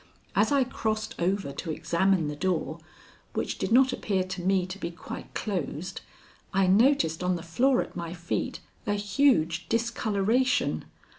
As 0.35 0.51
I 0.51 0.63
crossed 0.63 1.13
over 1.19 1.51
to 1.51 1.69
examine 1.69 2.27
the 2.27 2.35
door, 2.35 2.79
which 3.35 3.59
did 3.59 3.71
not 3.71 3.93
appear 3.93 4.23
to 4.23 4.41
me 4.41 4.65
to 4.65 4.79
be 4.79 4.89
quite 4.89 5.31
closed, 5.35 6.01
I 6.55 6.65
noticed 6.65 7.23
on 7.23 7.35
the 7.35 7.43
floor 7.43 7.83
at 7.83 7.95
my 7.95 8.15
feet 8.15 8.61
a 8.87 8.93
huge 8.93 9.69
discoloration. 9.69 10.85